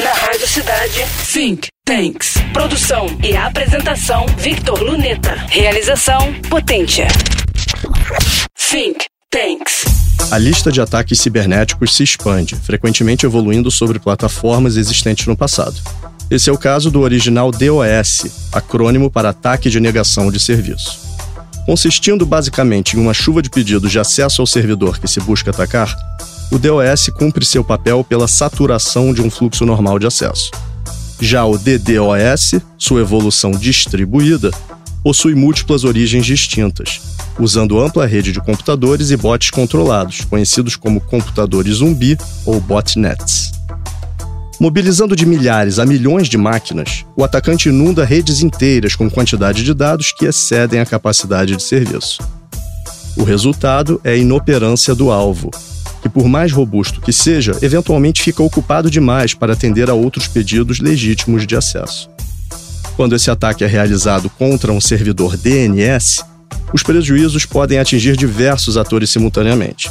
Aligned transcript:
Na 0.00 0.12
Rádio 0.12 0.46
Cidade, 0.46 1.04
Think 1.32 1.68
Tanks. 1.84 2.34
Produção 2.52 3.06
e 3.20 3.36
apresentação, 3.36 4.26
Victor 4.38 4.80
Luneta. 4.80 5.34
Realização, 5.48 6.32
Potência. 6.48 7.08
Think 8.56 9.06
Tanks. 9.28 9.84
A 10.30 10.38
lista 10.38 10.70
de 10.70 10.80
ataques 10.80 11.18
cibernéticos 11.20 11.96
se 11.96 12.04
expande, 12.04 12.54
frequentemente 12.54 13.26
evoluindo 13.26 13.72
sobre 13.72 13.98
plataformas 13.98 14.76
existentes 14.76 15.26
no 15.26 15.36
passado. 15.36 15.80
Esse 16.30 16.48
é 16.48 16.52
o 16.52 16.58
caso 16.58 16.92
do 16.92 17.00
original 17.00 17.50
DOS, 17.50 18.50
acrônimo 18.52 19.10
para 19.10 19.30
Ataque 19.30 19.68
de 19.68 19.80
Negação 19.80 20.30
de 20.30 20.38
Serviço. 20.38 21.00
Consistindo 21.66 22.24
basicamente 22.24 22.96
em 22.96 23.00
uma 23.00 23.12
chuva 23.12 23.42
de 23.42 23.50
pedidos 23.50 23.90
de 23.90 23.98
acesso 23.98 24.40
ao 24.40 24.46
servidor 24.46 25.00
que 25.00 25.08
se 25.08 25.18
busca 25.18 25.50
atacar, 25.50 25.92
o 26.50 26.58
DOS 26.58 27.10
cumpre 27.14 27.44
seu 27.44 27.62
papel 27.62 28.02
pela 28.02 28.26
saturação 28.26 29.12
de 29.12 29.20
um 29.20 29.30
fluxo 29.30 29.66
normal 29.66 29.98
de 29.98 30.06
acesso. 30.06 30.50
Já 31.20 31.44
o 31.44 31.58
DDoS, 31.58 32.60
sua 32.78 33.00
evolução 33.00 33.50
distribuída, 33.50 34.50
possui 35.02 35.34
múltiplas 35.34 35.84
origens 35.84 36.24
distintas, 36.24 37.00
usando 37.38 37.80
ampla 37.80 38.06
rede 38.06 38.32
de 38.32 38.40
computadores 38.40 39.10
e 39.10 39.16
bots 39.16 39.50
controlados, 39.50 40.22
conhecidos 40.22 40.76
como 40.76 41.00
computadores 41.00 41.76
zumbi 41.76 42.16
ou 42.46 42.60
botnets. 42.60 43.52
Mobilizando 44.60 45.14
de 45.14 45.24
milhares 45.24 45.78
a 45.78 45.86
milhões 45.86 46.28
de 46.28 46.36
máquinas, 46.36 47.04
o 47.16 47.22
atacante 47.22 47.68
inunda 47.68 48.04
redes 48.04 48.42
inteiras 48.42 48.96
com 48.96 49.08
quantidade 49.08 49.62
de 49.62 49.72
dados 49.72 50.12
que 50.12 50.26
excedem 50.26 50.80
a 50.80 50.86
capacidade 50.86 51.54
de 51.54 51.62
serviço. 51.62 52.18
O 53.16 53.22
resultado 53.22 54.00
é 54.02 54.12
a 54.12 54.16
inoperância 54.16 54.94
do 54.94 55.12
alvo, 55.12 55.50
que, 56.00 56.08
por 56.08 56.26
mais 56.28 56.52
robusto 56.52 57.00
que 57.00 57.12
seja, 57.12 57.56
eventualmente 57.62 58.22
fica 58.22 58.42
ocupado 58.42 58.90
demais 58.90 59.34
para 59.34 59.52
atender 59.52 59.90
a 59.90 59.94
outros 59.94 60.26
pedidos 60.26 60.80
legítimos 60.80 61.46
de 61.46 61.56
acesso. 61.56 62.08
Quando 62.96 63.14
esse 63.14 63.30
ataque 63.30 63.62
é 63.62 63.66
realizado 63.66 64.28
contra 64.30 64.72
um 64.72 64.80
servidor 64.80 65.36
DNS, 65.36 66.24
os 66.72 66.82
prejuízos 66.82 67.46
podem 67.46 67.78
atingir 67.78 68.16
diversos 68.16 68.76
atores 68.76 69.10
simultaneamente. 69.10 69.90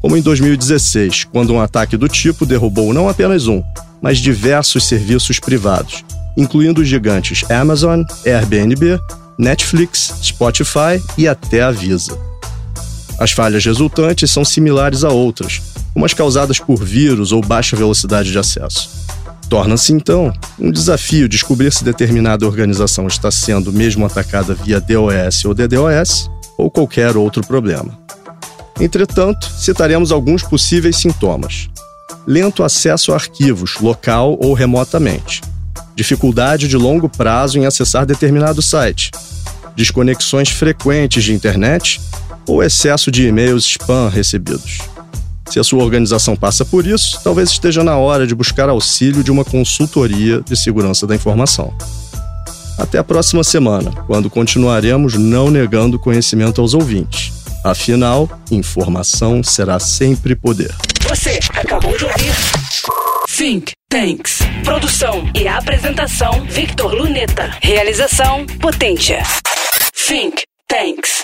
Como 0.00 0.16
em 0.16 0.22
2016, 0.22 1.24
quando 1.24 1.52
um 1.52 1.60
ataque 1.60 1.96
do 1.96 2.08
tipo 2.08 2.46
derrubou 2.46 2.92
não 2.92 3.08
apenas 3.08 3.46
um, 3.46 3.62
mas 4.00 4.18
diversos 4.18 4.84
serviços 4.84 5.38
privados, 5.38 6.04
incluindo 6.36 6.80
os 6.80 6.88
gigantes 6.88 7.44
Amazon, 7.50 8.02
Airbnb, 8.24 8.98
Netflix, 9.38 10.14
Spotify 10.22 11.02
e 11.18 11.26
até 11.28 11.62
a 11.62 11.70
Visa. 11.70 12.25
As 13.18 13.32
falhas 13.32 13.64
resultantes 13.64 14.30
são 14.30 14.44
similares 14.44 15.02
a 15.02 15.08
outras, 15.08 15.62
como 15.92 16.04
as 16.04 16.12
causadas 16.12 16.58
por 16.58 16.82
vírus 16.84 17.32
ou 17.32 17.40
baixa 17.40 17.76
velocidade 17.76 18.30
de 18.30 18.38
acesso. 18.38 19.06
Torna-se, 19.48 19.92
então, 19.92 20.32
um 20.58 20.70
desafio 20.70 21.28
descobrir 21.28 21.72
se 21.72 21.84
determinada 21.84 22.44
organização 22.44 23.06
está 23.06 23.30
sendo 23.30 23.72
mesmo 23.72 24.04
atacada 24.04 24.54
via 24.54 24.80
DOS 24.80 25.44
ou 25.44 25.54
DDoS 25.54 26.28
ou 26.58 26.70
qualquer 26.70 27.16
outro 27.16 27.46
problema. 27.46 27.96
Entretanto, 28.80 29.48
citaremos 29.50 30.12
alguns 30.12 30.42
possíveis 30.42 30.96
sintomas: 30.96 31.70
lento 32.26 32.62
acesso 32.62 33.12
a 33.12 33.14
arquivos, 33.14 33.78
local 33.80 34.36
ou 34.40 34.52
remotamente, 34.52 35.40
dificuldade 35.94 36.68
de 36.68 36.76
longo 36.76 37.08
prazo 37.08 37.58
em 37.58 37.64
acessar 37.64 38.04
determinado 38.04 38.60
site, 38.60 39.10
desconexões 39.74 40.50
frequentes 40.50 41.24
de 41.24 41.32
internet 41.32 42.00
ou 42.46 42.62
excesso 42.62 43.10
de 43.10 43.26
e-mails 43.26 43.64
spam 43.64 44.08
recebidos. 44.08 44.78
Se 45.48 45.60
a 45.60 45.64
sua 45.64 45.82
organização 45.82 46.34
passa 46.34 46.64
por 46.64 46.86
isso, 46.86 47.20
talvez 47.22 47.50
esteja 47.50 47.84
na 47.84 47.96
hora 47.96 48.26
de 48.26 48.34
buscar 48.34 48.68
auxílio 48.68 49.22
de 49.22 49.30
uma 49.30 49.44
consultoria 49.44 50.40
de 50.40 50.56
segurança 50.56 51.06
da 51.06 51.14
informação. 51.14 51.72
Até 52.78 52.98
a 52.98 53.04
próxima 53.04 53.42
semana, 53.42 53.90
quando 54.06 54.28
continuaremos 54.28 55.14
não 55.14 55.50
negando 55.50 55.98
conhecimento 55.98 56.60
aos 56.60 56.74
ouvintes. 56.74 57.32
Afinal, 57.64 58.28
informação 58.50 59.42
será 59.42 59.78
sempre 59.80 60.34
poder. 60.36 60.74
Você 61.08 61.38
acabou 61.54 61.96
de 61.96 62.04
ouvir 62.04 62.32
Think 63.28 63.72
Tanks. 63.88 64.38
Produção 64.64 65.30
e 65.34 65.48
apresentação, 65.48 66.46
Victor 66.48 66.94
Luneta. 66.94 67.56
Realização, 67.60 68.46
Potência. 68.60 69.22
Think 70.06 70.42
Tanks. 70.68 71.22